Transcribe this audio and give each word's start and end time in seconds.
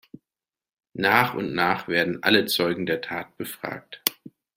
Nach 0.95 1.35
und 1.35 1.53
nach 1.53 1.87
werden 1.87 2.23
alle 2.23 2.47
Zeugen 2.47 2.87
der 2.87 3.01
Tat 3.01 3.37
befragt. 3.37 4.01